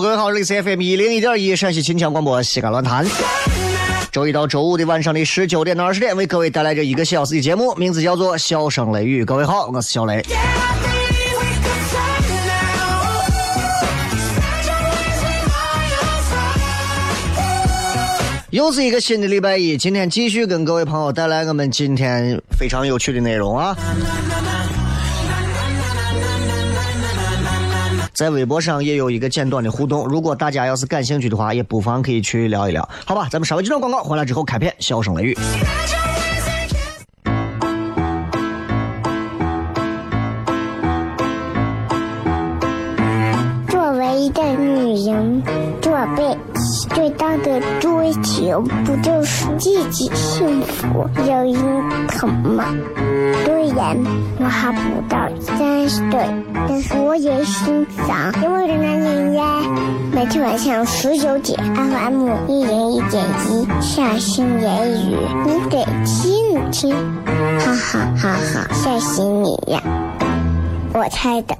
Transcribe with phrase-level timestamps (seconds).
[0.00, 3.04] 各位好，这里是 FM 一零一点一陕西秦腔广播西安论坛。
[4.12, 9.22] 周一到周五的晚上的十九点到二十点，为各位带来这一个小时的节目，名字叫做《笑声雷雨》。
[9.24, 10.24] 各位好，我是小雷。
[18.50, 23.76] 又是一个新的礼拜一，今天继续跟各位朋友带来我们今天非常有趣的内容啊！
[28.18, 33.28] 在微博上也有一个简短的互动，如果大家要是感兴趣的话，也不妨可以去聊一聊，好吧？
[33.30, 35.38] 咱们稍微几段广告，回来之后开片，笑声雷雨。
[46.94, 51.54] 最大的追求，不就是自己幸福、有人
[52.08, 52.64] 疼吗？
[53.44, 53.96] 虽然
[54.38, 56.26] 我还不到三十岁，
[56.68, 59.44] 但是我也心脏因为的男人呀。
[60.12, 65.16] 每天晚上十九点，FM 一零一点一，下心言语，
[65.46, 66.94] 你得听听，
[67.60, 69.80] 哈哈哈哈，吓死你呀！
[70.92, 71.54] 我猜的。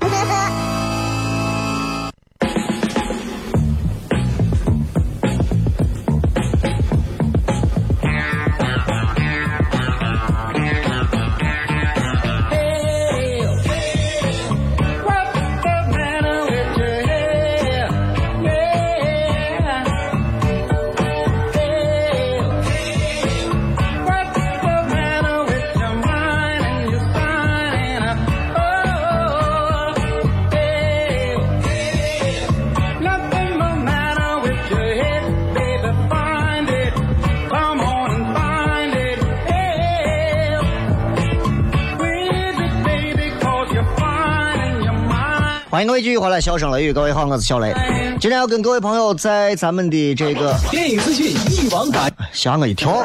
[45.70, 47.74] 欢迎各位继续回来，笑声雷雨，各位好，我是小雷。
[48.18, 53.04] 今天要跟各位朋友在咱们的这个电影资讯一网打吓我一跳，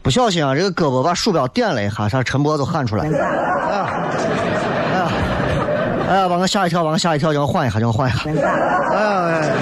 [0.00, 3.20] 不小心啊，这个胳膊把鼠标点了一下，他陈博都喊出来，哎呀，
[4.94, 5.12] 哎呀，
[6.08, 8.50] 哎呀，把我吓一跳，把我吓一跳，叫我缓一下，叫我缓一下，哎呀，
[8.94, 9.52] 哎呀。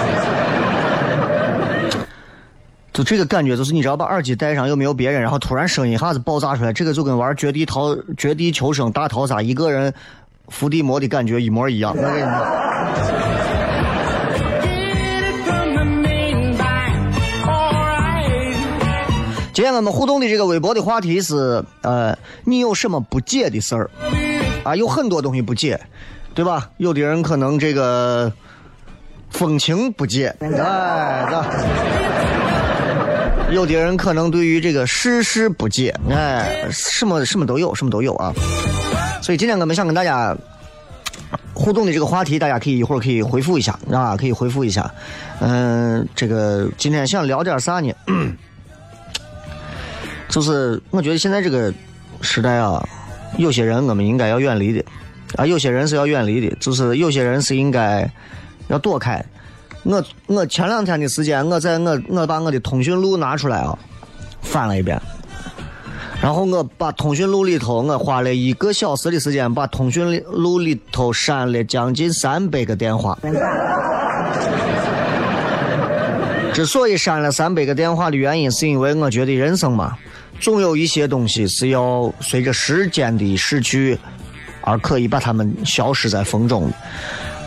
[2.96, 9.92] 就这个感觉，就是你只要把耳机戴上，又没有别人，然后突然声音一下子爆炸出来，这个就跟玩绝地逃、绝地求生大逃杀一个人
[10.48, 11.94] 伏地魔的感觉一模一样。
[19.52, 23.90] 今天我们互动的这个微博的话题是，呃，你有什么不解的事儿？
[24.64, 25.78] 啊，有很多东西不解，
[26.34, 26.70] 对吧？
[26.78, 28.32] 有的人可能这个
[29.28, 31.44] 风情不解，哎，这
[33.50, 38.32] 有的人可能对于这个世事不解，哎，什么什么都有，什么都有啊。
[39.22, 40.36] 所以今天我们想跟大家
[41.54, 44.92] 互动的这个话题，大家可以一会儿可以回复一下啊，可以回复一下。
[45.40, 47.92] 嗯，这个今天想聊点啥呢？
[50.28, 51.72] 就是我觉得现在这个
[52.20, 52.86] 时代啊，
[53.38, 54.84] 有些人我们应该要远离的
[55.36, 58.10] 啊，有些人是要远离的，就是有些人是应该
[58.68, 59.24] 要躲开。
[59.86, 63.78] 我我前两天的时间，我在我我把我的通讯录拿出来啊，
[64.42, 65.00] 翻了一遍。
[66.20, 73.16] 然后我把通讯录里头，我花了一个小时的时间，把通讯录里头删了将近三百个电话。
[76.52, 79.96] 之所以删了三百个电话的原因，是因为我觉得人生嘛，
[80.40, 83.96] 总有一些东西是要随着时间的逝去，
[84.62, 86.68] 而可以把它们消失在风中。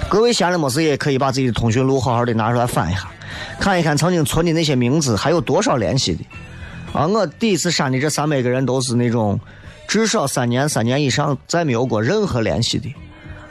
[0.10, 3.08] 各位闲着没事也可以把自己的通讯录好好的拿出来翻一下，
[3.60, 6.24] 看一看曾经存的那些名字还有多少联系的。
[6.92, 9.40] 啊，我第一次删的这三百个人都是那种
[9.88, 12.92] 至少三年、三年以上再没有过任何联系的。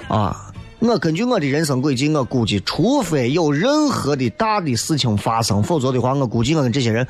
[0.09, 0.51] 啊，
[0.81, 7.07] 我根据我的人生轨迹，我估计，除非有任何的大的事情发生，否则的话，我估计我跟这些人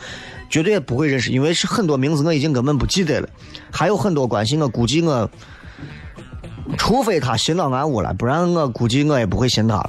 [0.50, 3.28] 绝对不会认识，因为是很多名字我已经根本不记得了，
[3.70, 5.30] 还有很多关系，我估计我，
[6.76, 9.88] 除非他寻到俺屋了，不然我估计我也不会信他了。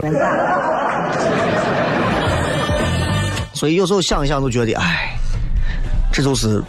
[3.53, 5.15] 所以有时候想一想，都觉得，哎。
[6.11, 6.61] 这就是，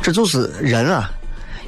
[0.00, 1.10] 这就是人啊！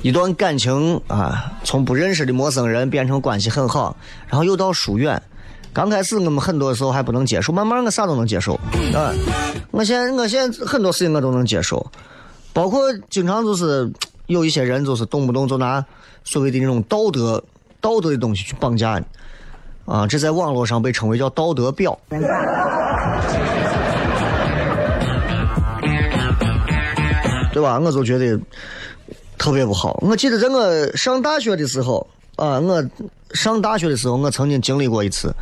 [0.01, 3.95] 一段感情啊，从不认识的陌生人变成关系很好，
[4.27, 5.21] 然后又到疏远。
[5.71, 8.59] 刚开始我们很多时候还不能接受，慢慢我啥都能接受
[8.95, 9.15] 嗯！
[9.71, 11.87] 我现在我现在很多事情我都能接受，
[12.55, 13.89] 包括经常就是
[14.27, 15.85] 有一些人就是动不动就拿
[16.25, 17.41] 所谓的那种道德
[17.81, 19.05] 道德的东西去绑架你
[19.93, 20.07] 啊！
[20.07, 21.97] 这在网络上被称为叫道德婊。
[27.53, 27.81] 对吧？
[27.81, 28.39] 我就觉得
[29.37, 29.99] 特别不好。
[30.03, 32.07] 我记得在我上大学的时候，
[32.37, 32.85] 啊，我
[33.35, 35.35] 上大学的时候，我曾经经历过一次，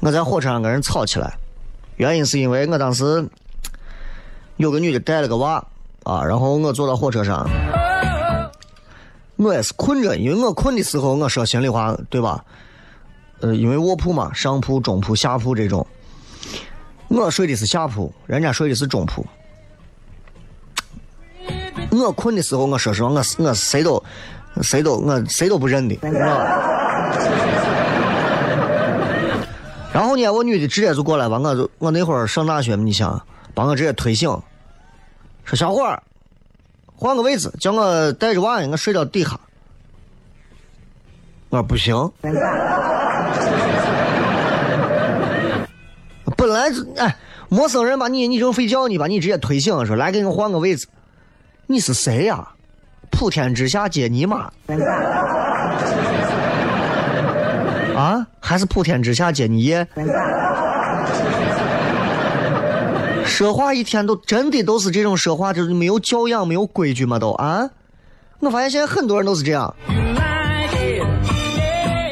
[0.00, 1.32] 我在火车上跟人吵起来，
[1.96, 3.26] 原因是因为我当时
[4.58, 5.64] 有个女的带了个娃，
[6.02, 7.48] 啊，然后我坐到火车上，
[9.42, 12.44] 我也是困着，因为我困的时候，我说心里话，对吧？
[13.40, 15.86] 呃，因为卧铺嘛，上铺、中铺、下铺这种，
[17.08, 19.24] 我睡的是下铺，人家睡的是中铺。
[21.90, 24.02] 我困的时候，我说实话，我我谁都
[24.60, 25.96] 谁都我谁都不认的。
[29.90, 33.18] 然后呢，我女的直接就过来把，我就我那会儿上大学嘛，你想
[33.54, 34.28] 把我直接推醒，
[35.44, 36.02] 说小伙儿
[37.00, 39.40] 换个位置，叫我带着娃我睡到底下。
[41.48, 41.96] 我说不行。
[46.36, 47.16] 本来哎，
[47.48, 50.86] 陌生人把你你正睡觉呢，把你直接推醒，说来给我换个位置。
[51.66, 52.46] 你是谁呀？
[53.10, 54.50] 普天之下皆你妈！
[57.96, 58.26] 啊？
[58.40, 59.86] 还是普天之下皆你爷？
[63.30, 67.18] 说话一天都真的都是这种说话，就是没有教养、没有规矩嘛？
[67.18, 67.70] 都啊？
[68.40, 69.74] 我发现现在很多人都是这样。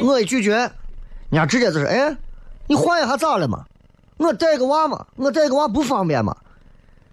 [0.01, 0.71] 我一拒绝，人
[1.33, 2.15] 家直接就是哎，
[2.65, 3.65] 你换一下咋了嘛？
[4.17, 6.35] 我带个娃嘛，我带个娃不方便嘛？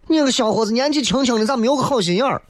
[0.07, 2.41] 你个小伙子年纪轻轻的，咋没有个好心眼儿？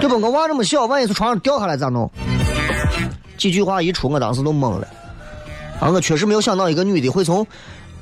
[0.00, 0.20] 对不？
[0.20, 2.10] 我娃这么小，万一从床上掉下来咋弄？
[3.38, 4.86] 几句话一出，我当时都懵了。
[5.80, 7.46] 啊，我确实没有想到一个女的会从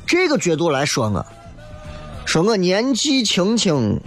[0.08, 1.26] 这个角度来说我，
[2.25, 4.00] 说我年纪轻轻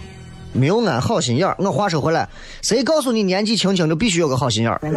[0.52, 1.56] 没有安好心眼儿。
[1.60, 2.28] 我话说回来，
[2.64, 4.82] 谁告诉你年纪轻轻就必须有个好心眼儿？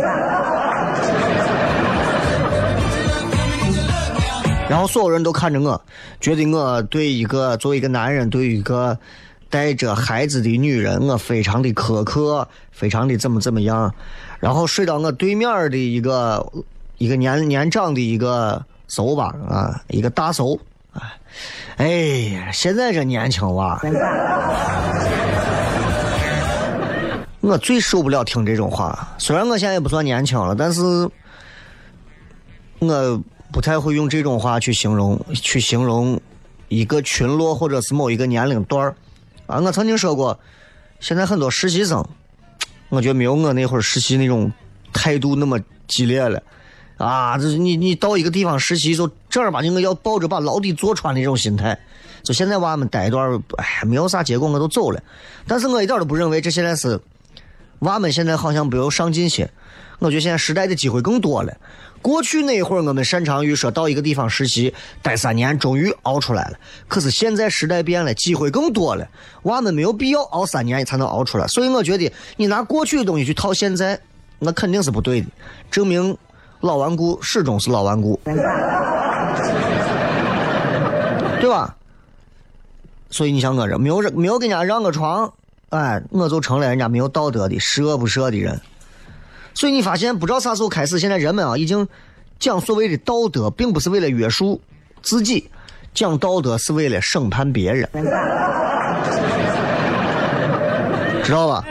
[4.67, 5.79] 然后所有人都看着我，
[6.23, 8.99] 觉得我对一个作为一个男人，对一个
[9.51, 13.93] 带着孩子的女人，我非常的苛刻，非常的怎么怎么样。
[14.41, 16.51] 然后睡到我对面的一个
[16.97, 20.59] 一个年年长的一个叔吧，啊，一个大叔，
[21.77, 21.89] 哎
[22.35, 23.81] 呀，现在这年轻娃，
[27.41, 29.15] 我最受不了听这种话。
[29.19, 30.83] 虽然我现在也不算年轻了，但是
[32.79, 33.23] 我。
[33.53, 36.21] 不太会用这种话去形容，去形容
[36.67, 38.97] 一个群落或者是某一个年龄段儿
[39.47, 39.61] 啊。
[39.61, 40.37] 我曾经说过，
[40.99, 42.05] 现在很多实习生，
[42.89, 44.51] 我觉得没有我那会儿实习那种
[44.93, 46.43] 态度那么激烈了
[46.97, 47.39] 啊。
[47.39, 51.79] 这你你到一个地方实习，就正儿八经的要抱着把牢底坐穿的这种心态。
[52.23, 55.03] 就现在娃们待一段，哎，没有啥结果我都走了。
[55.47, 56.99] 但是我一点都不认为这现在是
[57.81, 59.51] 娃们现在好像不要上进些。
[59.99, 61.57] 我觉得现在时代的机会更多了。
[62.03, 66.59] 过去那会儿，我们擅长于说到一个地方实习待三年，终于熬出来了。
[66.87, 69.09] 可是现在时代变了，机会更多了，
[69.45, 71.47] 娃们没有必要熬三年才能熬出来。
[71.47, 73.99] 所以我觉得你拿过去的东西去套现在，
[74.39, 75.27] 那肯定是不对的。
[75.71, 76.15] 证明
[76.65, 78.19] 老顽固始终是老顽固，
[81.39, 81.77] 对吧？
[83.11, 85.31] 所以你像我这没有没有给人家让个床，
[85.69, 88.59] 哎，我就成了人家没有道德的十恶不赦的人。
[89.53, 91.87] 所以你发现不知道啥时候开始，现在人们啊已经
[92.39, 94.59] 讲所谓的道德，并不是为了约束
[95.03, 95.51] 自己，
[95.93, 97.87] 讲道德是为了审判别人，
[101.23, 101.63] 知道吧？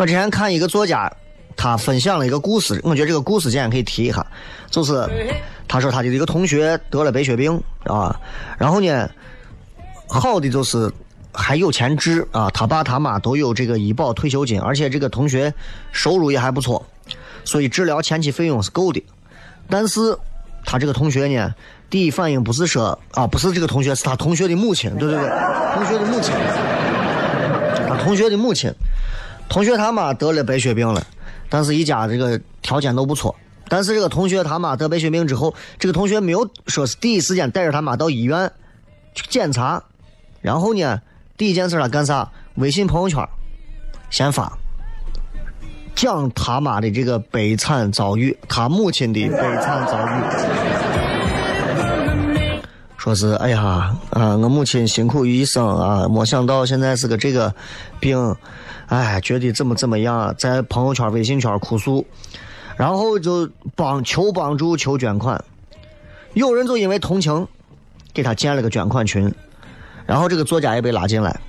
[0.00, 1.12] 我之前看一个作家，
[1.54, 4.26] 他分享了一个故事，我觉得这个故事今天可以提一下，
[4.70, 5.06] 就是
[5.68, 8.18] 他说他的一个同学得了白血病啊，
[8.56, 9.10] 然后呢，
[10.08, 10.90] 好的就是
[11.34, 15.52] 还有钱治啊，他爸他妈都有这个医保退休金，而且这个同学
[15.92, 16.82] 收入也还不错，
[17.44, 19.04] 所以治疗前期费用是够的。
[19.68, 20.16] 但是
[20.64, 21.54] 他这个同学呢，
[21.90, 25.28] 第一反应不是说啊，不是这个同学，是他同学的母亲，对对对，
[25.74, 26.32] 同学的母亲，
[27.86, 28.72] 他同学的母亲。
[29.50, 31.04] 同学他妈得了白血病了，
[31.48, 33.34] 但是一家这个条件都不错。
[33.68, 38.50] 但是这个同学他妈得白血病之后，这个同学没有说是第一时间带着他妈到医院
[39.14, 39.82] 去检查，
[40.40, 41.02] 然后呢，
[41.36, 42.30] 第一件事他干啥？
[42.54, 43.28] 微信朋友圈
[44.10, 44.52] 先发
[45.94, 50.89] 讲他妈的这个悲惨遭遇，他母亲的悲惨遭遇，
[53.00, 57.54] 说是哎呀啊，我母亲辛苦于一生啊，没想到现在是个这个
[57.98, 58.36] 病。
[58.88, 62.04] 哎，觉得怎么怎么样，在朋友圈、微信圈哭诉，
[62.76, 65.42] 然后就帮求帮助、求捐款。
[66.34, 67.48] 有人就因为同情，
[68.12, 69.32] 给他建了个捐款群，
[70.04, 71.40] 然后这个作家也被拉进来。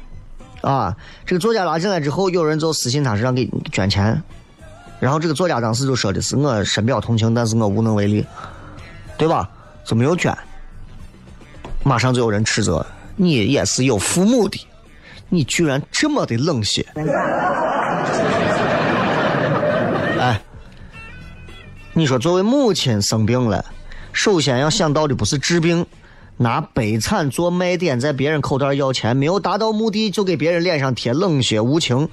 [0.62, 4.24] 啊，这个作家拉进来之后，有人就私信他是让给捐钱，
[5.01, 8.25] 然后这个作家当时就说的是我深表同情，但是我无能为力，
[9.17, 9.50] 对吧？
[9.84, 10.34] 就没有捐。
[11.83, 12.85] 马上就有人斥责
[13.15, 14.67] 你也是有父母的。
[15.33, 16.85] 你居然这么的冷血！
[20.19, 20.41] 哎，
[21.93, 23.63] 你说作为母亲生病了，
[24.11, 25.85] 首先要想到的不是治病，
[26.35, 32.09] 拿悲惨做卖点，在别人口袋要钱，没有达到目的就给别人脸上贴冷血无情。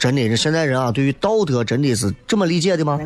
[0.00, 2.98] 真的，这现在人啊，对于道德真的是这么理解的吗？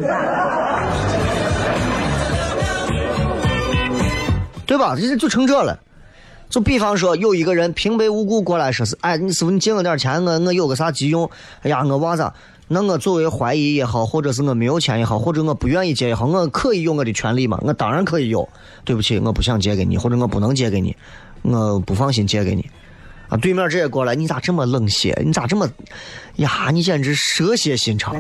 [4.69, 4.95] 对吧？
[4.95, 5.81] 这就成这了。
[6.51, 11.29] 就比方说，有一个人平白无故过来说是，哎，你师傅你借我点钱，我我有个啥急用，
[11.63, 12.31] 哎呀，我娃子，
[12.69, 17.59] 那我作为怀疑也好，或者是我没有钱也好，或者我不愿意借也好，我可以有我的权利嘛？
[17.63, 18.47] 我当然可以有。
[18.85, 20.95] 对不起，我不想借给你，或者我不能借给你，
[21.41, 22.69] 我不放心借给你。
[23.31, 25.19] 啊，对面这也过来，你咋这么冷血？
[25.25, 25.67] 你咋这么，
[26.37, 28.15] 呀，你简直蛇蝎心肠。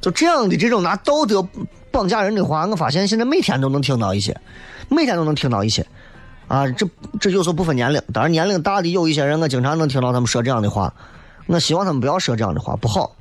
[0.00, 1.44] 就这样的这种拿道德。
[1.92, 4.36] 绑架人的话，我发现现在每天都能听到一些，
[4.88, 5.86] 每天都能听到一些，
[6.48, 6.88] 啊，这
[7.20, 10.92] 这有时候不分年龄，当然年龄大的有一些人，我经常能听到他们说这样的话，
[11.46, 13.14] 我希望他们不要说这样的话，不好。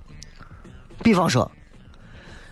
[1.04, 1.52] 比方说，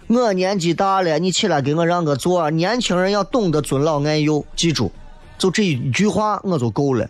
[0.08, 4.92] 我年纪大了，你起来给我让个座，年轻人要懂得尊老爱幼，记住，
[5.38, 7.10] 就这一句话我就够了。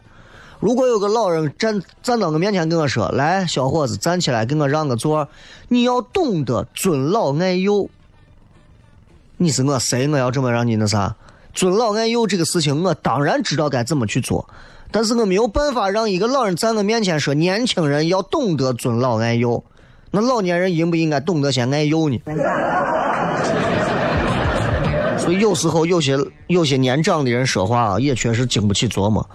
[0.59, 5.29] 如果有个老人站站到我面前跟我说：“来，小伙子，站起来给我让个座。”
[5.69, 7.89] 你要懂得尊老爱幼。
[9.41, 10.05] 你是我谁？
[10.09, 11.15] 我要这么让你那啥？
[11.53, 14.45] 尊老爱幼这个事情，我当然知道该怎么去做，
[14.91, 19.63] 但是我没有办法让一个老人在我面前说年轻人要懂得尊老爱幼。
[20.11, 22.21] 那老年人应不应该懂得先爱幼呢？
[25.17, 26.17] 所以有时候有些
[26.47, 29.25] 有些年长的人说话啊，也确实经不起琢磨。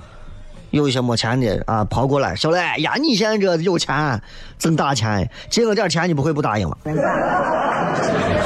[0.71, 4.21] 有一些没钱的啊，跑过来，小磊呀，你现在这有钱，
[4.59, 6.77] 挣大钱，借我点钱，你不会不答应吗？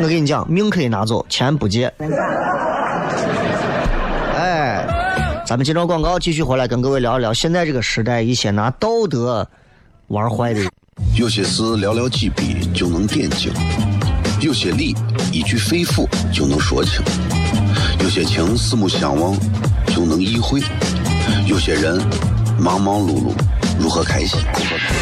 [0.00, 1.92] 我跟你讲，命可以拿走，钱不借。
[4.36, 4.84] 哎，
[5.46, 9.48] 咱们接着广告，继续回来跟各位聊一聊现在这个时代一些拿道德
[10.08, 10.70] 玩坏的人。
[11.16, 13.52] 有些事寥寥几笔就能点睛，
[14.40, 14.94] 有些理
[15.32, 17.02] 一句肺腑就能说清，
[18.00, 19.36] 有些情四目相望
[19.86, 20.60] 就能意会，
[21.46, 22.00] 有些人
[22.58, 23.32] 忙忙碌碌。
[23.78, 24.38] 如何开心？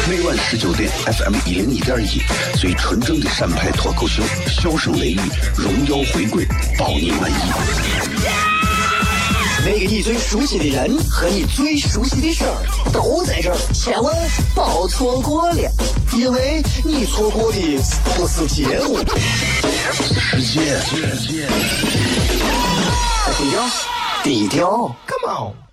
[0.09, 2.21] 每晚十九点，FM 一零一点一，
[2.59, 5.19] 最纯正的陕派脱口秀，笑声雷雨，
[5.55, 6.45] 荣耀回归，
[6.77, 7.35] 包你满意。
[9.65, 14.13] 那个你最熟悉的人和你最熟悉的事儿都在这儿，千万
[14.53, 15.71] 别错过了，
[16.13, 17.59] 因为你错过的
[18.15, 18.97] 不是节目，
[19.93, 20.77] 世界。
[23.37, 23.69] 低调，
[24.23, 25.72] 低调，Come on。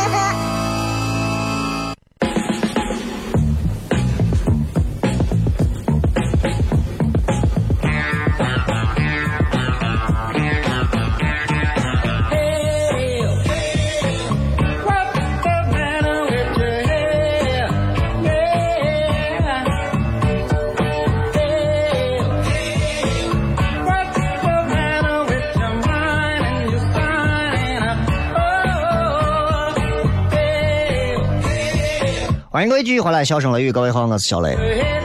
[32.61, 34.55] 欢迎各位继续回来，笑声雷雨，各位好，我是小雷。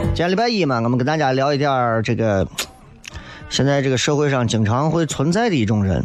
[0.09, 2.47] 今天礼拜一嘛，我们跟大家聊一点这个，
[3.49, 6.05] 现在这个社会上经常会存在的一种人，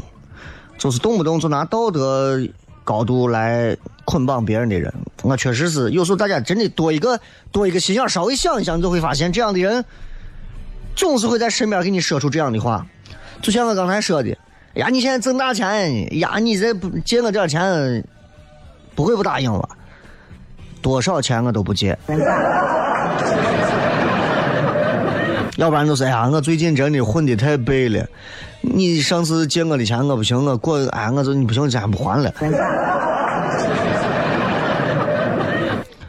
[0.78, 2.40] 就是动不动就拿道德
[2.86, 4.94] 高度来捆绑别人的人。
[5.24, 7.20] 我确实是，有时候大家真的多一个
[7.52, 9.84] 多一个心眼，稍微想一想，你就会发现这样的人
[10.96, 12.88] 总是会在身边给你说出这样的话。
[13.42, 14.30] 就像我刚才说的，
[14.76, 18.02] 呀，你现在挣大钱，呀，你这不借我点钱，
[18.96, 19.68] 不会不答应吧？
[20.82, 21.98] 多少钱我都不借，
[25.58, 28.06] 要不然就是哎呀，我最近真的混的太背了。
[28.62, 32.32] 你上次借我的钱我不行，我过哎我就你不行，咱不还了。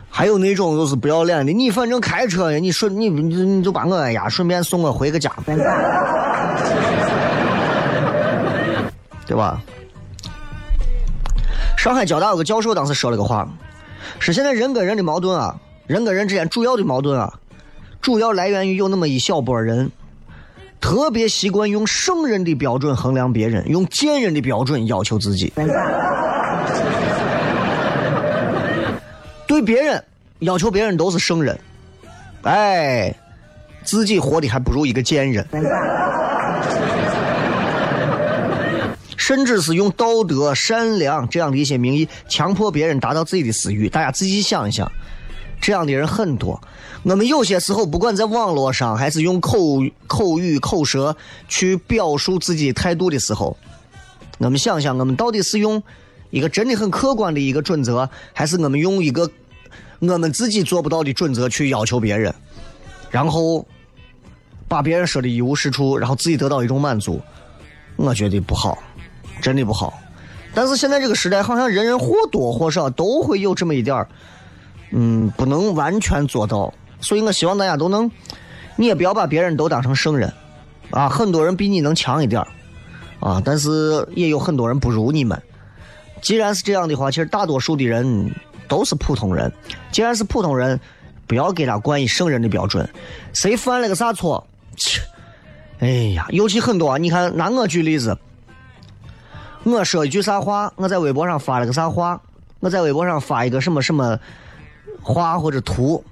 [0.09, 5.31] 还有那种就是不要脸的，你反正开车呀，你顺你你你就把我哎呀顺便送我回个家，
[9.27, 9.61] 对吧？
[11.77, 13.49] 上海交大有个教授当时说了个话。
[14.19, 17.33] 是现在人跟人的矛盾啊，人跟人之间主要的矛盾啊，
[18.01, 19.91] 主要来源于有那么一小波人，
[20.81, 25.53] 特别习惯用圣人的标准衡量别人，用贱人的标准要求自己。
[29.47, 30.03] 对别人
[30.39, 31.59] 要求别人都是圣人，
[32.43, 33.15] 哎，
[33.85, 35.47] 自己活的还不如一个贱人。
[39.23, 43.89] 甚至是用道德、善良这样的一些名义，强迫别人达到自己的私欲。
[43.89, 44.91] 大家仔细想一想，
[45.61, 46.61] 这样的人很多。
[47.05, 51.17] 我们有些时候，不管在网络上，还是用口口语、口舌
[51.49, 53.57] 去表述自己态度的时候，
[54.39, 55.81] 我们想想，我们到底是用
[56.31, 59.31] 一个真的很客观的一个准则，还是我们用一个
[60.01, 62.35] 我们自己做不到的准则去要求别人，
[63.09, 63.65] 然后
[64.67, 67.21] 把别人说的一无是处，然后自己得到一种满足？
[67.95, 68.83] 我觉得不好。
[69.43, 69.93] 真的不好，
[70.55, 74.09] 但是现在这个时代，好像人人或多或少都会有这么一点儿，
[74.93, 76.73] 嗯，不能完全做到。
[77.01, 78.09] 所以我希望大家都能，
[78.77, 80.33] 你也不要把别人都当成圣人，
[80.91, 82.49] 啊，很多人比你能强一点儿，
[83.19, 85.43] 啊，但是也有很多人不如你们。
[86.21, 88.33] 既然是这样的话，其实大多数的人
[88.69, 89.53] 都是普通人。
[89.91, 90.79] 既然是普通人，
[91.27, 92.89] 不要给他冠以圣人的标准。
[93.33, 94.47] 谁犯了个啥错？
[94.77, 95.01] 切，
[95.81, 98.17] 哎呀，尤其很多，你看，拿我举例子。
[99.65, 102.21] 我说一句啥话，我在微博上发了个啥话，
[102.59, 104.19] 我在微博上发一个什么什么
[105.01, 106.05] 话或者图，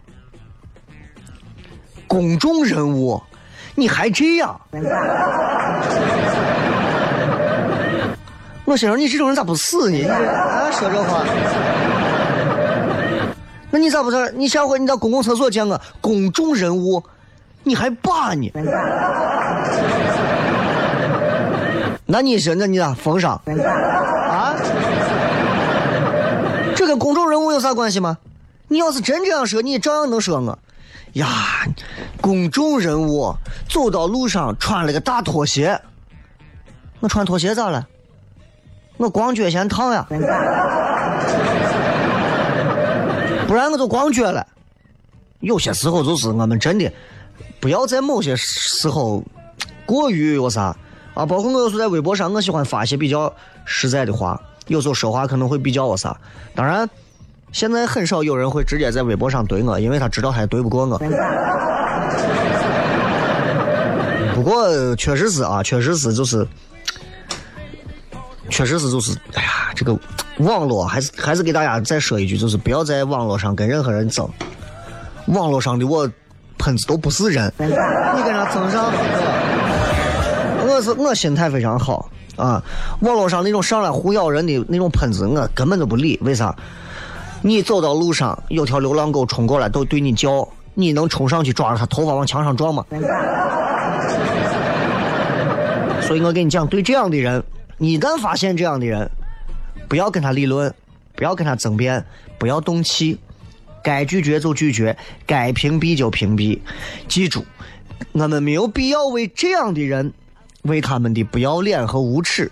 [2.07, 3.21] 公众人物，
[3.75, 4.61] 你还这样？
[8.65, 10.09] 我心说你这种人咋不死呢？
[10.09, 11.25] 啊，说这话，
[13.73, 14.31] 那你咋不说？
[14.31, 17.03] 你下回你到公共厕所见我，公众人物，
[17.65, 18.49] 你还把呢？
[22.13, 23.41] 那你说，那你咋封上？
[24.29, 24.57] 啊？
[26.75, 28.19] 这跟公众人物有啥关系吗？
[28.67, 30.59] 你要是真这样说，你照样能说我。
[31.13, 31.29] 呀，
[32.21, 33.33] 公众人物
[33.69, 35.81] 走到路上穿了个大拖鞋，
[36.99, 37.87] 我穿拖鞋咋了？
[38.97, 40.05] 我光脚嫌烫呀。
[43.47, 44.45] 不然我就光脚了。
[45.39, 46.93] 有些时候就是我们真的
[47.61, 49.23] 不要在某些时候
[49.87, 50.77] 过于有啥。
[51.21, 53.31] 啊，包括我有时在微博上，我喜欢发一些比较
[53.67, 56.17] 实在的话，有时候说话可能会比较我啥。
[56.55, 56.89] 当然，
[57.53, 60.99] 现在很少有人会直接在微博上怼我，因为他知道他也怼不过我。
[64.35, 66.49] 不过确实是啊，确实是就是，
[68.49, 69.95] 确实是就是，哎呀，这个
[70.39, 74.27] 网络还是还是给大家再说一句，就是不要在网络上跟任何人争。
[75.27, 76.11] 网络上的我
[76.57, 78.91] 喷子都不是人，你跟他争上。
[80.83, 82.63] 是我心态非常好啊，
[83.01, 86.19] 网络上那种上来胡咬人的那种喷子，我根本就不理。
[86.23, 86.55] 为啥？
[87.43, 92.85] 你走到路上，有条流浪狗冲过来，都对你叫，你能冲上去抓着它头发往墙上撞吗？
[96.03, 97.43] 所以我跟你讲，对这样的人，
[97.79, 99.11] 一旦发现这样的人，
[99.89, 100.75] 不要跟他理论，
[101.15, 102.05] 不要跟他争辩，
[102.39, 103.19] 不要动气，
[103.83, 106.59] 该拒绝就拒绝，该屏蔽就屏蔽。
[107.09, 107.45] 记住，
[108.13, 110.13] 我们没有必要为这样的人，
[110.63, 112.51] 为他们的不要脸和无耻，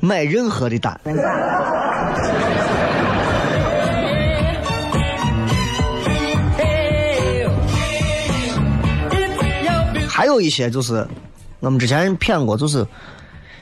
[0.00, 1.00] 买任何的单。
[10.08, 11.06] 还有一些就是，
[11.60, 12.86] 我们之前骗过，就是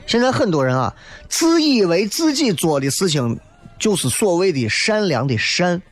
[0.07, 0.95] 现在很多人啊，
[1.29, 3.39] 自以为自己做的事情
[3.79, 5.83] 就是所谓的善良的善。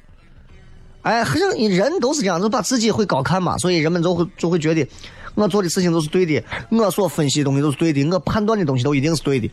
[1.03, 4.87] 哎，好像人都是这样，就把自己会高看嘛，所以人们就会就会觉得
[5.35, 9.51] 我做的事情都是对的，我所分析的东西都是对的，我判断的东西都一定是对的。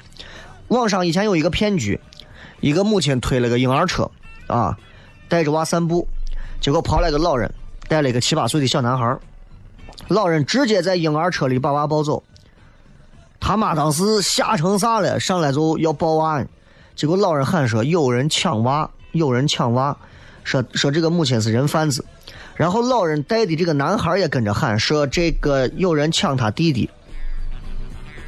[0.68, 2.00] 网上以前有一个骗局，
[2.60, 4.10] 一个母亲推了个婴儿车，
[4.48, 4.78] 啊，
[5.28, 6.08] 带着娃散步，
[6.60, 7.52] 结果跑来个老人，
[7.88, 9.18] 带了一个七八岁的小男孩
[10.10, 12.22] 老人直接在婴儿车里把娃抱走。
[13.40, 16.46] 他妈当时吓成啥了，上来就要抱娃，
[16.96, 19.96] 结果老人喊说有人抢娃，有人抢娃，
[20.44, 22.04] 说说这个母亲是人贩子。
[22.60, 26.90] 然后老人带的这个男孩也跟着喊说这个有人抢他弟弟。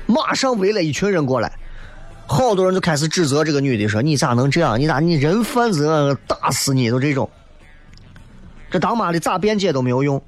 [0.05, 1.51] 马上围了一群人过来，
[2.27, 4.79] 好多人就开始指责这个女的说你咋能这样？
[4.79, 6.89] 你咋你人贩子打死你！
[6.89, 7.29] 都这种，
[8.69, 10.23] 这当妈的咋辩解都没有用。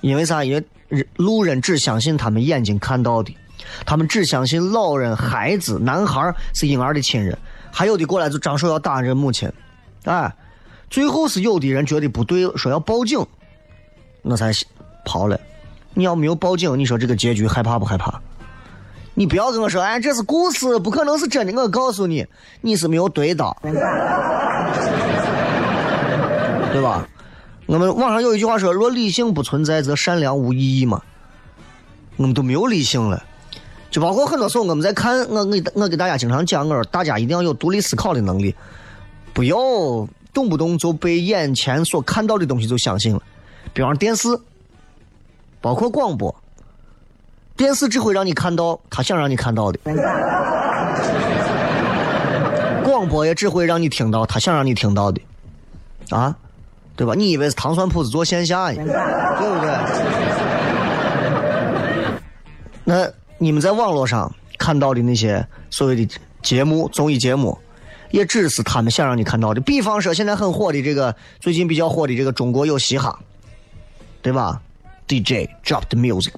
[0.00, 0.42] 因为啥？
[0.42, 0.52] 因
[0.90, 3.32] 为路人只相信他们眼睛看到的，
[3.84, 7.38] 他们只相信老人、孩子、男孩是婴儿的亲人，
[7.70, 9.48] 还有的过来就张手要打人母亲，
[10.06, 10.34] 哎，
[10.88, 13.24] 最后是有的人觉得不对，说要报警，
[14.22, 14.52] 那才
[15.04, 15.38] 跑了。
[15.94, 18.20] 你要没有报警，你说这个结局害怕不害怕？
[19.14, 21.62] 你不要跟我说，哎，这是故事，不可能是真的。
[21.62, 22.26] 我告诉你，
[22.60, 23.56] 你是没有对到，
[26.72, 27.08] 对吧？
[27.64, 31.02] 我们网上有一句话说：“若理性不存在，则善良无意义嘛。”
[32.16, 33.24] 我们都没有理性了，
[33.90, 38.54] 就包括很多时候我们在看，我我我给大家经常讲，我说大家一定要有独立思考的能力，
[39.32, 39.56] 不要
[40.36, 43.22] 动不动就被眼前所看到的东西就相信了。
[43.72, 44.28] 比方电视，
[45.62, 46.34] 包括广播，
[47.56, 49.78] 电视只会让你看到他想让你看到的，
[52.84, 55.22] 广播也只会让你听到他想让你听到的，
[56.10, 56.36] 啊。
[56.94, 57.14] 对吧？
[57.14, 59.70] 你以为是糖蒜铺子做线下呢，对不对？
[62.84, 63.06] 那
[63.38, 66.08] 你们在网络上看到的那些所谓的
[66.42, 67.58] 节目、综艺节目，
[68.10, 69.60] 也只是他们想让你看到的。
[69.60, 73.18] 比方说，现在很火的这个，最近比较火的这个《中国有嘻哈》，
[74.22, 74.60] 对吧
[75.08, 76.32] ？DJ drop the music，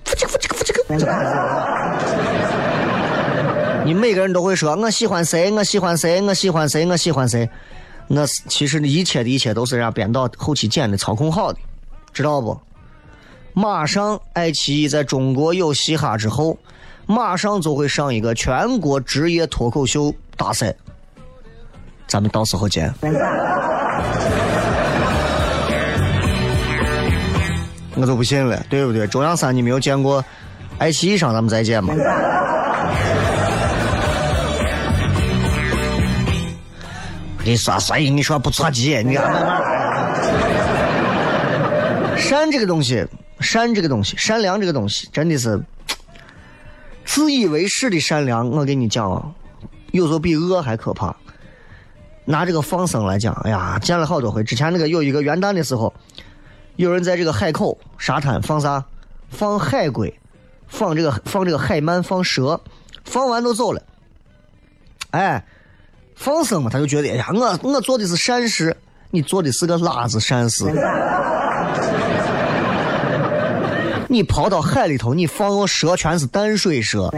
[3.85, 7.48] 你每个人都会说，我喜欢谁，我喜欢谁，我喜欢谁，我喜欢谁。
[8.07, 11.59] 那是其实一切的一切都是人家编导后期剪的操控好的，
[12.12, 12.59] 知道不？
[13.54, 16.59] 马上爱奇艺在中国有嘻哈之后，
[17.07, 20.74] 马上就会上一个全国职业脱口秀大赛，
[22.09, 22.92] 咱们到时候见。
[27.94, 29.07] 我就不信了，对不对？
[29.07, 30.25] 中央三你没有见过，
[30.79, 31.92] 爱奇艺上咱们再见吧。
[37.44, 39.25] 你说，所以你说不着急，你看。
[42.16, 43.07] 善这个东西，
[43.40, 45.61] 善这个东西，善良这个东西，真的是
[47.05, 48.49] 自以为是的善良。
[48.49, 49.25] 我跟你讲啊，
[49.92, 51.14] 有时候比恶还可怕。
[52.28, 54.44] 拿这个放生来讲，哎呀，见了好多回。
[54.44, 55.92] 之前那个有一个元旦的时候，
[56.76, 58.84] 有人在这个海口沙滩放啥？
[59.30, 60.12] 放海龟，
[60.66, 62.60] 放这个放这个海鳗，放蛇，
[63.04, 63.82] 放完都走了。
[65.12, 65.42] 哎。
[66.14, 68.76] 放生嘛，他就觉得，哎呀，我我做的是善事，
[69.12, 70.64] 你做的是个拉子善事。
[74.08, 77.08] 你跑到海里头，你放个蛇全是淡水蛇。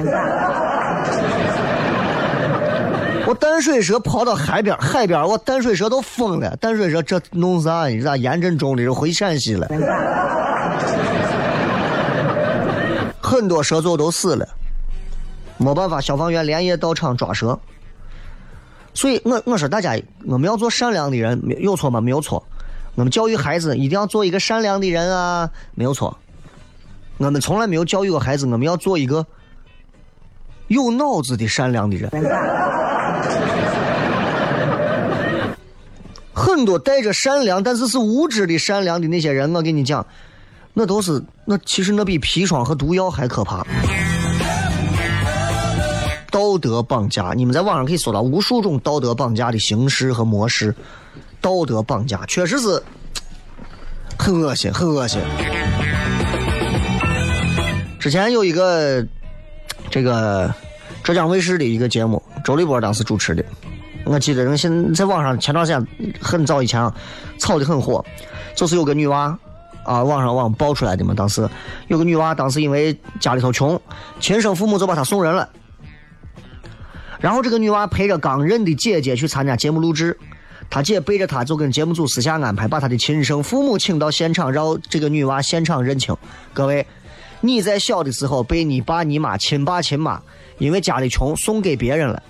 [3.31, 6.57] 我淡水蛇跑到海边，海边我淡水蛇都疯了。
[6.57, 7.87] 淡水蛇这弄啥？
[7.87, 9.69] 你咋严阵重的就回陕西了？
[13.21, 14.49] 很多蛇族都死了，
[15.59, 17.57] 没办法，消防员连夜到场抓蛇。
[18.95, 22.01] 所以我我说大家，我们要做善良的人，没有错吗？
[22.01, 22.45] 没有错。
[22.97, 26.19] 我们教育孩子一定要做一个善良的人啊，没有错。
[27.19, 29.25] 我们从来没有教育过孩子，我们要做一个
[30.67, 32.11] 有脑子的善良的人。
[36.41, 40.07] 很多带着善良，但是是无知的善良的那些人，我跟你讲，
[40.73, 43.63] 那都是那其实那比砒霜和毒药还可怕。
[46.31, 50.75] 道德绑架，你们在网上可以搜到无数种道德绑架的形式和模式，
[51.43, 52.83] 道德绑架，确实是
[54.17, 55.21] 很恶心，很恶心。
[57.99, 59.07] 之前有一个
[59.91, 60.51] 这个
[61.05, 63.45] 浙江卫视的一个节目，周立波当时主持的，
[64.11, 65.87] 我记得人现在在网上前段时间
[66.21, 66.93] 很早以前啊，
[67.39, 68.05] 炒的很火，
[68.57, 69.39] 就是有个女娃
[69.85, 71.49] 啊，网上网爆出来的嘛，当时
[71.87, 73.81] 有个女娃，当时因为家里头穷，
[74.19, 75.49] 亲生父母就把她送人了。
[77.21, 80.19] 然后这个女娃陪着刚认的姐姐去参加节目录制，
[80.69, 86.13] 她姐背着她就跟节目组私下安排，把她的亲生父母请到现场，让这个女娃现场认亲。
[86.53, 86.85] 各位，
[87.41, 90.21] 你在小的时候被你爸你妈亲爸亲妈，
[90.59, 92.21] 因为家里穷送给别人了，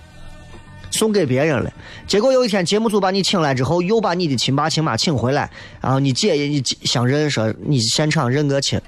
[0.91, 1.73] 送给别人了。
[2.05, 5.49] 结果有一天节目组把你请来之后，又把你的亲爸亲妈请回来，
[5.81, 8.79] 然后你姐也你相认说你现场认个亲。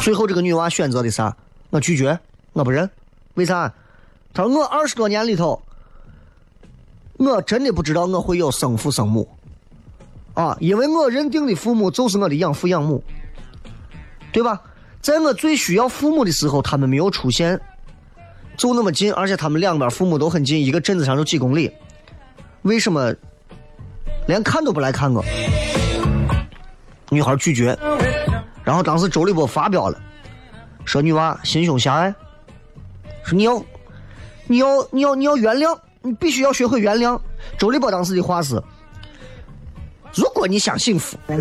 [0.00, 1.36] 最后这个女娃选择的啥？
[1.68, 2.18] 我拒绝，
[2.52, 2.88] 我不认。
[3.34, 3.72] 为啥？
[4.32, 5.60] 她说：“我二十多年里头，
[7.16, 9.28] 我真的不知道我会有生父生母，
[10.34, 13.02] 啊，因为我认定的父母就是我的养父养母，
[14.32, 14.60] 对吧？
[15.02, 17.60] 在我最需要父母的时候，他们没有出现，
[18.60, 21.72] 就那么近，而且他们两边父母都很近，一个镇子上就几公里，
[22.60, 23.10] 为什么
[24.26, 25.24] 连看都不来看我？”
[27.08, 27.74] 女孩拒绝，
[28.62, 29.98] 然后当时周立波发飙了，
[30.84, 32.14] 说女娃心胸狭隘，
[33.24, 33.64] 说你要。
[34.46, 37.16] 你要你要你要原谅，你必须要学会原谅。
[37.56, 38.60] 周立波当时的话是：
[40.12, 41.38] 如果你想幸福， 两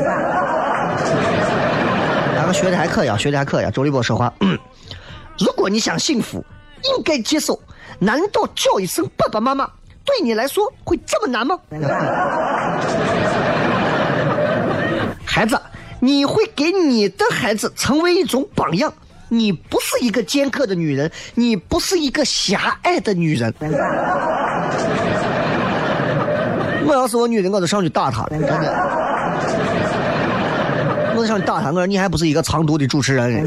[2.46, 3.72] 个学的还可以啊，学的还可以啊。
[3.72, 4.32] 周立波说话：
[5.40, 6.46] 如果你想幸福，
[6.84, 7.60] 应该接受。
[8.00, 9.70] 难道叫一声爸爸妈妈
[10.06, 11.60] 对你来说会这么难吗？
[15.26, 15.60] 孩子，
[16.00, 18.92] 你会给你的孩子成为一种榜样。
[19.32, 23.54] 你不是一个尖刻的女人，你不是一个狭隘的女人。
[26.88, 28.50] 我要是我女人，我就上去打她，真的。
[31.16, 33.46] 我就上去打她，我说你还不是一个藏毒的主持人。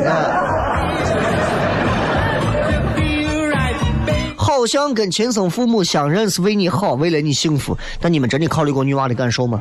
[4.62, 9.59] 好像跟亲生父母相认是为你好，为了你幸福，但你们真的考虑过女娃的感受吗？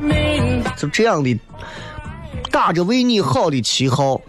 [0.76, 1.36] 就这样的，
[2.52, 4.20] 打着为你好的旗号。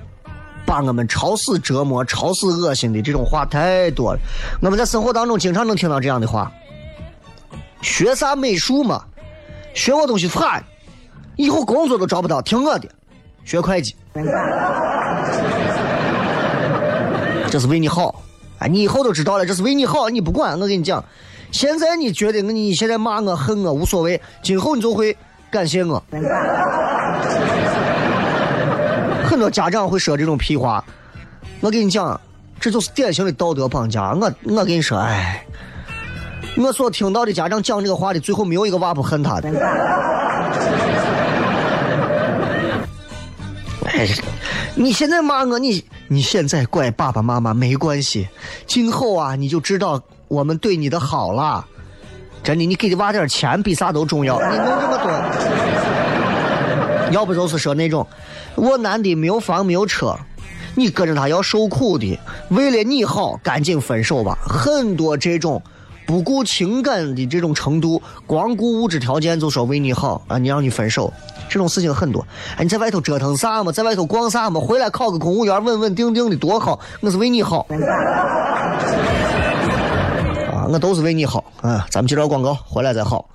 [0.66, 4.20] 把我们吵死折磨、吵死恶心的这种话太多了。
[4.62, 6.52] 我们在生活当中经常能听到这样的话：
[7.84, 9.04] 学啥美术嘛？
[9.76, 10.64] 学我东西啥？
[11.36, 12.90] 以后工作都找不到，听我的，
[13.46, 13.96] 学会计。
[17.52, 18.24] 这是为你好，
[18.68, 20.60] 你以后都知道了，这是为你好，你不管。
[20.60, 21.04] 我跟你讲，
[21.52, 25.16] 现在你觉得你现在骂我、恨我无所谓，今后你就会
[25.52, 26.04] 感谢我。
[29.26, 30.84] 很多家长会说这种屁话，
[31.60, 32.20] 我跟你讲，
[32.60, 34.14] 这就是典型的道德绑架。
[34.14, 35.46] 我我跟你说，哎，
[36.58, 39.50] 我所听到的家长讲这个话的，最后没有一个娃不恨他的。
[43.86, 44.08] 哎，
[44.76, 48.28] 你现在骂我，你你现在怪爸爸妈妈没关系，
[48.66, 51.64] 今后啊，你就知道我们对你的好了。
[52.44, 54.40] 真的，你给的娃点钱比啥都重要。
[54.40, 55.12] 你弄这么多，
[57.12, 58.06] 要不就是说那种。
[58.56, 60.18] 我男的没有房没有车，
[60.76, 62.20] 你跟着他要受苦的。
[62.50, 64.38] 为了你好，赶紧分手吧。
[64.42, 65.62] 很多这种
[66.06, 71.14] 不顾情感的这种程度，光顾物质条件就说为你好啊，你让你分手，
[71.50, 72.26] 这种事情很多。
[72.58, 73.72] 哎，你在外头折腾啥嘛？
[73.72, 74.60] 在外头逛啥嘛？
[74.60, 76.80] 回来考个公务员，稳稳定定的多好。
[77.02, 77.68] 我是为你好
[80.52, 81.86] 啊，我都是为你好啊。
[81.90, 83.26] 咱们接着广告，回来再好。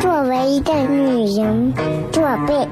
[0.00, 1.72] 作为一个女人
[2.10, 2.71] 做辈子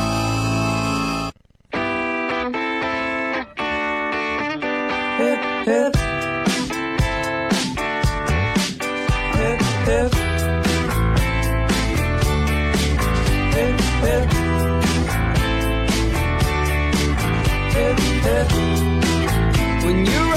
[19.83, 20.30] When you're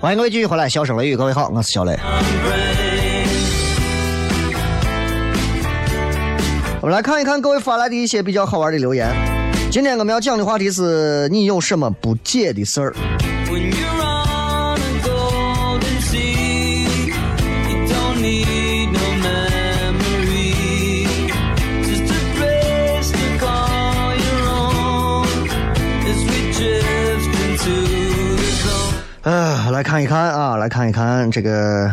[0.00, 1.98] 欢迎各位继续回来，笑声雷雨，各位好，我是小雷。
[6.80, 9.12] 我们来看一看各位发来的一些比较好玩的留言。
[9.72, 12.94] 今天我们要讲的话题是你有什么不解的事儿？
[29.22, 31.92] 呃，来看一看啊，来看一看这个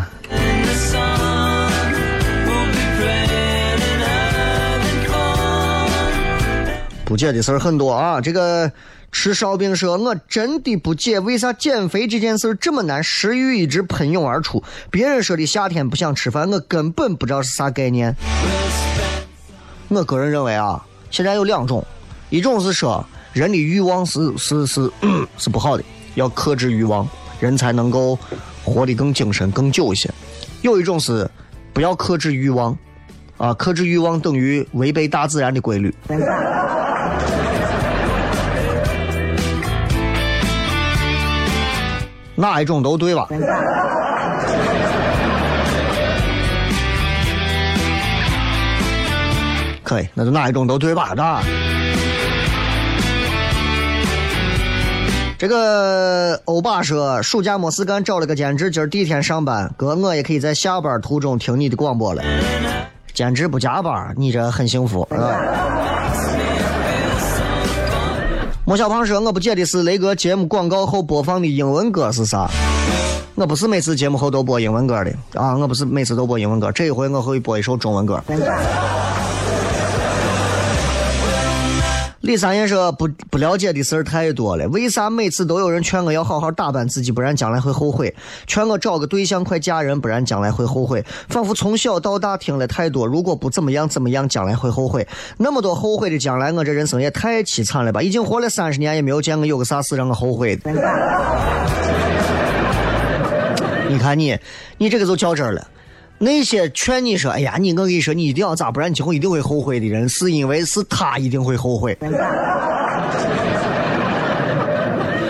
[7.04, 8.22] 不解的事儿很多啊。
[8.22, 8.72] 这个
[9.12, 14.64] 吃烧饼说，我真的不解为啥减肥这件事儿这么难，食欲一直喷涌而出。
[14.92, 18.16] 别人说的夏天不想吃饭，我根本不知道是啥概念。
[19.88, 21.86] 我个人认为啊，现在有两种，
[22.30, 24.92] 一种是说人的欲望是是是
[25.38, 25.84] 是不好的，
[26.16, 27.08] 要克制欲望，
[27.40, 28.18] 人才能够
[28.64, 30.10] 活得更精神、更久一些。
[30.62, 31.30] 有一种是
[31.74, 32.76] 不要克制欲望，
[33.38, 35.94] 啊，克制欲望等于违背大自然的规律。
[42.36, 43.28] 哪一种都对吧？
[49.84, 51.14] 可以，那就哪一种都对吧？
[51.16, 51.75] 那。
[55.38, 62.24] 这个欧巴说，暑假没事干，找了个兼职，今儿第一天上班，哥我也可以在下班途中听你的广播了。
[63.14, 65.18] 兼职不加班，你这很幸福啊。
[68.64, 72.50] 莫小胖说：“我不解的是雷哥节目广告后播放的英文歌是啥？
[73.36, 78.24] 我不是每次节目后都播英文歌的啊，我不是每次都播英文歌，这一回我会播一首中文歌。”
[82.26, 88.16] 李三爷说：“不不了解的事儿太多了，为啥每次都有人劝我要好好打扮自己，不然将来会后悔？
[88.48, 91.06] 劝我找个对象快嫁人，不然将来会后悔。
[91.30, 95.08] 仿佛从小到大听了太多，如果不怎么样怎么样，将来会后悔。
[95.38, 98.02] 那么多后悔的将来，我这人生也太凄惨了吧！
[98.02, 100.72] 已经活了三十年，也没有见过有个啥事让我后悔的。
[103.88, 104.36] 你看你，
[104.80, 105.64] 你这个就较真了。”
[106.18, 111.98] 那些劝你说：“哎呀，你我跟你说，你一定要咋，不然你今后一定会后悔的人，是因为是他一定会后悔。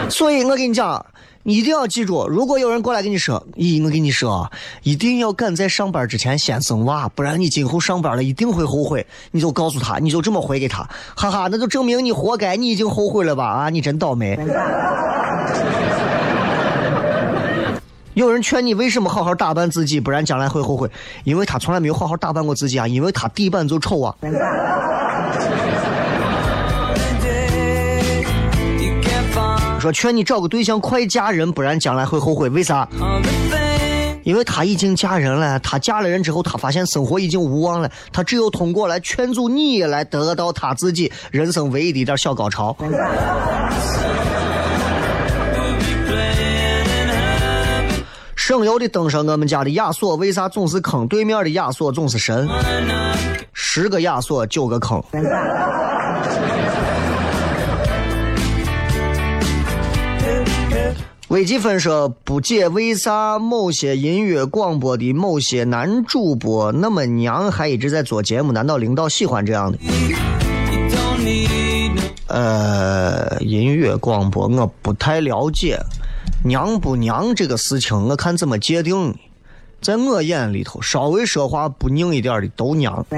[0.09, 1.03] 所以我跟你讲，
[1.41, 4.49] 你一定要记住，如果有人过来跟你说：‘咦，我跟你说，
[4.83, 13.45] 一定要赶在上班之前先生娃，不然你今后上班了一定会后悔。’你就告诉他，你就这么回给他，哈哈，那就证明你活该，你已经后悔了吧？
[13.45, 14.37] 啊，你真倒霉。”
[18.15, 20.89] 有人劝你为什么好好打扮自己，不然将来会后悔？
[21.25, 24.15] 因为他从来没有好好打扮过自己啊，因为他底板就丑啊。
[29.81, 32.49] 说劝你找个对象快嫁人，不然将来会后悔。
[32.49, 32.87] 为啥？
[34.23, 42.75] 因为她已经嫁人了，她嫁了人之后，她发现生活已经无望了，她只有通过来劝阻你来得到她自己人生唯一的一点小高潮。
[48.47, 51.07] 省油的灯上，我们家的亚索为啥总是坑？
[51.07, 52.47] 对面的亚索总是神。
[53.53, 55.03] 十个亚索九个坑。
[61.29, 68.51] 微积分说不解为啥某些音乐广播的某些男主播那么娘，还一直在做节目？
[68.51, 69.79] 难道领导喜欢这样的？
[72.27, 75.79] 呃，音乐广播我不太了解，
[76.43, 79.15] 娘不娘这个事情，我看怎么界定呢？
[79.81, 83.05] 在我眼里头，稍微说话不拧一点的都娘。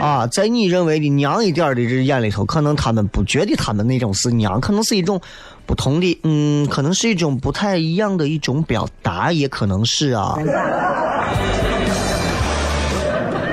[0.00, 5.20] 啊，在你认为的娘一点的这眼里头，可能他们不觉得他们那种是娘，可能是一种
[5.64, 10.36] 不同的，嗯，可能是一种不太一样的一种表达，也可能是啊。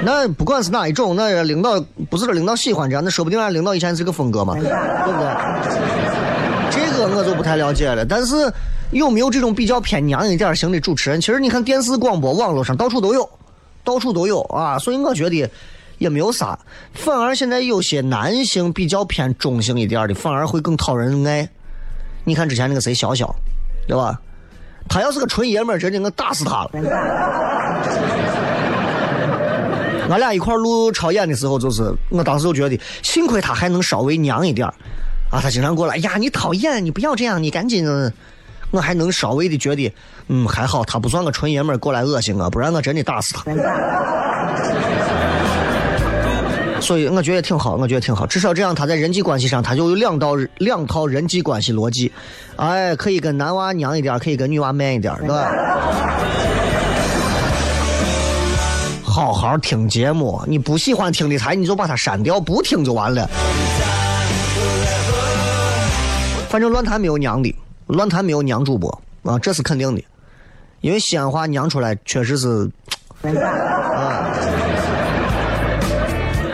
[0.06, 1.79] 那不管是哪一种，那领导
[2.10, 5.27] 不是领导喜欢这样，那说不定人领导以前是个风格嘛，对不对？
[7.44, 8.06] 太了解了。
[8.06, 8.52] 但是
[8.91, 11.19] 有没有这种比较偏娘一点型的主持人？
[11.21, 13.29] 其实你看电视、广播、网络上到处都有，
[13.83, 14.79] 到处都有啊。
[14.79, 15.50] 所以我觉得
[15.98, 16.58] 也没有啥，
[16.94, 21.48] 反而现在有些男性比较偏中性一点的，反而会更讨人爱。
[22.23, 23.29] 你看之前那个谁潇潇，
[23.87, 24.19] 对吧？
[24.89, 26.71] 他要是个纯爷们儿，真的我打死他了。
[30.10, 34.73] 俺俩一块录超演的时候，就是我当时就觉得，幸亏他还能稍微娘一点儿
[35.34, 35.42] 啊。
[35.42, 37.86] 他经常过来，哎呀，你讨厌，你不要这样，你赶紧。
[38.71, 39.94] 我还能稍微的觉得，
[40.29, 43.44] 嗯，还好他不算个纯爷们儿过来恶心我，不然我真的打死他。
[46.81, 52.12] 所以我觉得挺好，我觉得挺好，至少这样他在人际关系上他就有两道两套人际关系逻辑，
[52.56, 55.52] 哎，可以跟男娃娘一点，可以跟女娃 man 一点，对吧？
[59.04, 63.29] 好好听节目，你不喜欢听的台你就把它删掉，不听就完了。
[66.54, 67.56] 反正乱谈没有娘的，
[67.87, 70.04] 乱谈没有娘主播啊，这是肯定的，
[70.81, 72.69] 因为西安话娘出来确实是
[73.23, 74.37] 啊。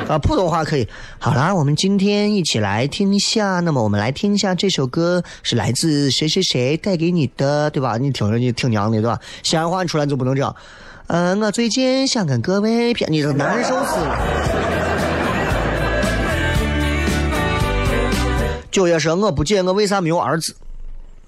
[0.08, 0.88] 啊，普通话可以。
[1.20, 3.60] 好啦，我们今天一起来听一下。
[3.60, 7.98] 那么我们来听一下这首歌是来自谁谁谁带给你的，对吧？
[7.98, 9.20] 你听着你挺娘的，对吧？
[9.44, 10.56] 西安话你出来就不能这样。
[11.08, 14.79] 呃，我最近想跟各位骗，你这难受死了。
[18.80, 20.56] 九爷说我不解我为啥没有儿子？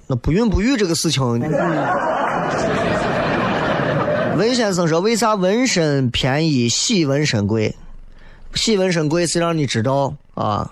[0.08, 1.22] 那不孕不育这个事情。
[4.38, 7.76] 文先生说为啥纹身便宜洗纹身贵？
[8.54, 10.72] 洗纹身贵谁让你知道啊，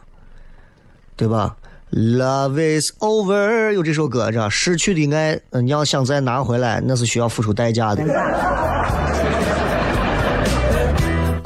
[1.18, 1.58] 对吧
[1.92, 8.02] ？Love is over，有这首歌，这失去的爱，你要想再拿回来，那是需要付出代价的。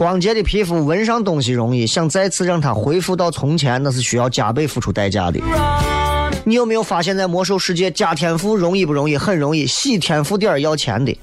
[0.03, 5.39] 光洁的皮肤纹上东西容易，想再次让它恢复到从前，那是需要加倍付出代价的。
[6.43, 9.17] 你有没有发现，在魔兽世界加天赋容易不容易？
[9.17, 11.17] 很容易，洗天赋点要钱的。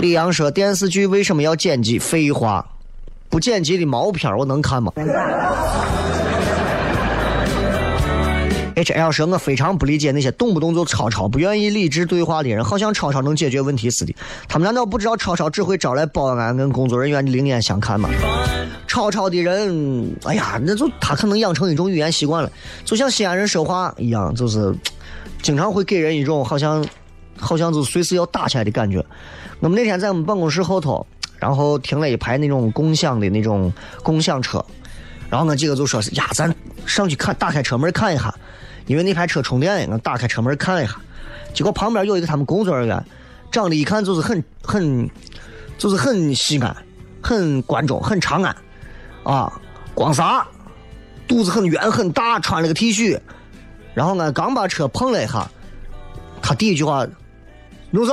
[0.00, 1.96] 李阳说：“电视剧为什么要剪辑？
[1.96, 2.66] 废话，
[3.28, 4.92] 不剪辑的毛片我能看吗
[8.76, 14.14] ？”H L 说：“我非常不理解那些动不动就吵吵、不愿意理智对话的人，好像吵吵能解决问题似的。
[14.46, 18.08] 他们难道不知道吵吵只会招来保安跟工作人员的另眼相看吗？
[18.86, 22.52] 吵吵的人，哎呀，那就他可能养成一种语言习惯了，
[22.84, 24.74] 就像西安人说话一样，就是
[25.40, 26.86] 经常会给人一种好像。”
[27.38, 29.04] 好像就随时要打起来的感觉。
[29.60, 31.06] 我们那天在我们办公室后头，
[31.38, 33.70] 然后停了一排那种共享的那种
[34.02, 34.64] 共享车，
[35.28, 36.50] 然后我几个就说呀，咱
[36.86, 38.34] 上去看，打开车门看一下，
[38.86, 40.96] 因为那台车充电，我打开车门看一下。
[41.52, 43.04] 结果旁边有一个他们工作人员，
[43.50, 45.10] 长得一看就是很很，
[45.78, 46.76] 就是很西安，
[47.22, 48.56] 很关中，很长安，
[49.24, 49.52] 啊，
[49.94, 50.46] 光啥，
[51.28, 53.18] 肚子很圆很大，穿了个 T 恤，
[53.94, 55.46] 然后呢刚把车碰了一下，
[56.40, 57.06] 他第一句话。
[57.90, 58.12] 牛仔，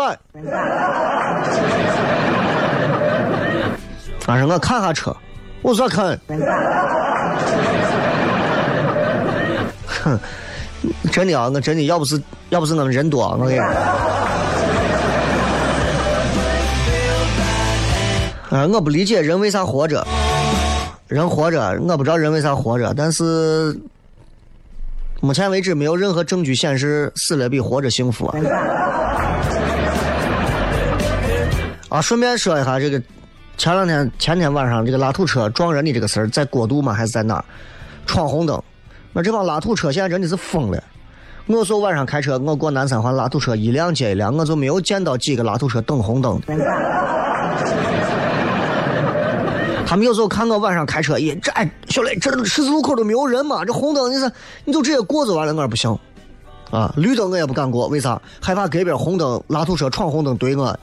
[4.19, 5.13] 反正我看下车，
[5.63, 6.17] 我咋看？
[9.87, 10.19] 哼，
[11.11, 13.59] 真的啊，我真的要不是要不是我们人多，我跟你。
[18.49, 20.05] 啊，我不理解人为啥活着，
[21.07, 23.75] 人活着，我不知道人为啥活着，但是
[25.21, 28.37] 目前为止没有任何证据显示死了比活着幸福啊。
[31.89, 33.01] 啊，顺便说一下这个，
[33.57, 36.93] 前两天前天晚上这个拉土车撞人的这个事儿，在国度吗？
[36.93, 37.45] 还是在哪儿？
[38.05, 38.61] 闯红灯，
[39.13, 40.83] 那这帮拉土车现在真的是疯了。
[41.45, 46.55] 我说晚上开车，我过南三环拉土车，一辆接一辆，我就没有见到几个拉土车等红灯的。
[49.85, 53.63] 他们有时候看我晚上开车，咦，这哎小雷，这十字路口都没有人嘛？
[53.63, 54.31] 这红灯你是
[54.65, 55.95] 你就直接过就完了，我说不行。
[56.71, 58.19] 啊，绿灯我也不敢过，为啥？
[58.41, 60.75] 害怕隔壁红灯拉土车闯红灯怼我。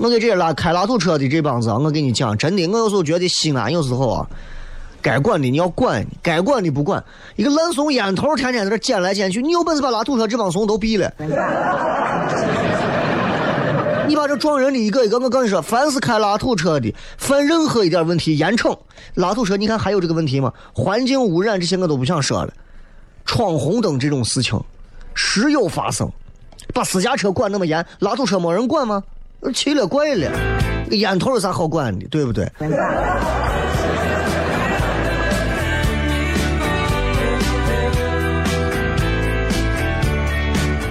[0.00, 4.26] 我给这些拉开拉土车的这帮子，我跟你讲，真的，我有时候觉得西安有时候啊，
[5.02, 7.04] 该管的你要管，该管的不管。
[7.36, 11.12] 一个烂怂烟头天天在这捡来捡去，你有本事把拉土车这帮怂都毙了。
[14.08, 18.74] 你把这撞人的一个一个，我跟你说，凡是开拉土车的，犯任何一点问题，严惩。
[19.16, 20.50] 拉土车，你看还有这个问题吗？
[20.72, 22.54] 环境污染这些我都不想说了。
[23.26, 24.58] 闯红灯这种事情，
[25.12, 26.10] 时有发生。
[26.72, 29.02] 把私家车管那么严，拉土车没人管吗？
[29.52, 30.30] 奇了怪了，
[30.90, 32.50] 烟头有啥好管的，对不对？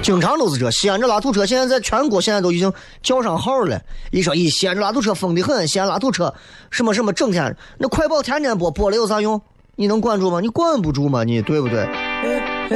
[0.01, 2.73] 经常都是这，西安这拉土车现在在全国现在都已经
[3.03, 3.79] 叫上号了。
[4.09, 6.33] 一说，一西安这拉土车疯的很，西安拉土车
[6.71, 9.39] 什么什么整天，那快报天天播，播了有啥用？
[9.75, 10.41] 你能管住吗？
[10.41, 11.23] 你管不住吗？
[11.23, 11.87] 你对不对？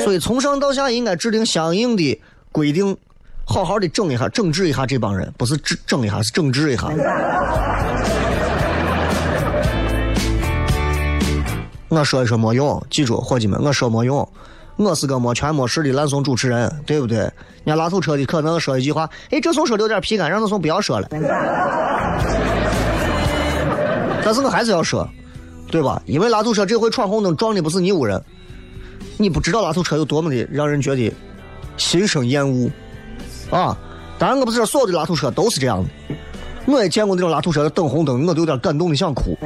[0.03, 2.21] 所以从上到下应该制定相应的
[2.51, 2.95] 规定，
[3.45, 6.89] 好好的整一下、整治一下这帮人，不是整整一下，是整治一下。
[11.89, 14.27] 我说一说没用，记住，伙计们，我说没用。
[14.77, 17.17] 我是个没权没势的烂怂主持人，对不对？
[17.17, 17.31] 人
[17.65, 21.07] 家拉土车的可能说一句话，哎，这怂说的有点皮干，让那怂不要说了。
[24.25, 25.07] 但是我还是要说，
[25.69, 26.01] 对吧？
[26.07, 28.19] 因为拉土车这回闯红灯撞的不是你屋人，
[29.17, 31.13] 你不知道拉土车有多么的让人觉得
[31.77, 32.71] 心生厌恶
[33.49, 33.77] 啊！
[34.17, 35.89] 当然，我不是说所有的拉土车都是这样的，
[36.65, 39.37] 我也见过那种拉土车等红灯，我都有点感动的想哭。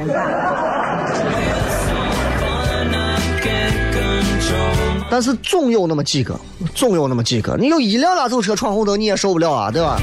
[5.10, 6.38] 但是总有那么几个，
[6.74, 9.98] 总有那么几个，你有一辆拉土车闯红灯，你也受不了啊，对吧？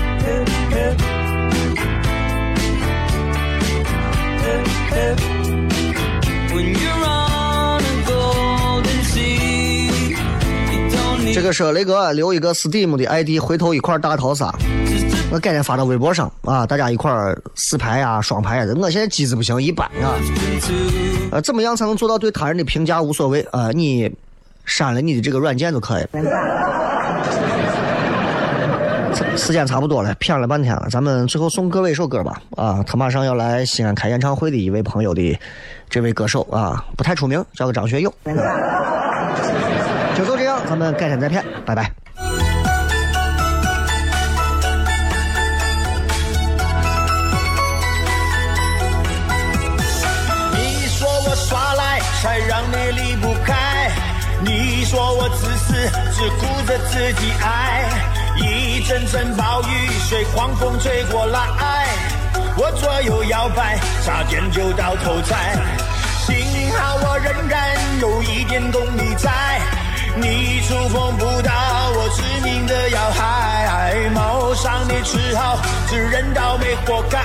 [11.35, 14.55] 这个是雷哥留一个 Steam 的 ID，回头一块大逃杀，
[15.29, 17.11] 我改天发到微博上啊，大家一块
[17.55, 18.65] 四排呀、双排呀。
[18.77, 20.15] 我现在机子不行，一般啊。
[21.33, 23.69] 呃，怎么样才能做到对他人的评价无所谓啊？
[23.73, 24.09] 你
[24.63, 26.07] 删了你的这个软件就可以。
[29.35, 32.41] 时间差不多了，骗了半天了，咱们最后送各位一首歌吧。
[32.55, 35.37] 啊，他马上要来西安开演唱会的一位朋友的
[35.89, 38.13] 这位歌手啊，不太出名，叫个张学友。
[40.65, 41.91] 就都这样，咱们改天再骗，拜拜。
[50.53, 53.91] 你说我耍赖，才让你离不开。
[54.41, 55.73] 你说我自私，
[56.13, 57.83] 只顾着自己爱。
[58.37, 61.39] 一阵阵暴雨随狂风吹过来，
[62.57, 65.55] 我左右摇摆，差点就到头栽。
[66.25, 69.31] 幸好我仍然有一点动力在。
[70.17, 71.51] 你触碰不到
[71.95, 75.59] 我致命的要害，冒上你只好
[75.89, 77.19] 只认倒霉活该，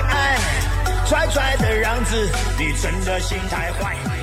[1.07, 4.20] 拽拽的样子，你真的心太坏。